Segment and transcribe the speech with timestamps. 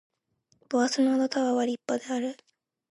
[0.67, 2.35] ボワソナードタワーは立派である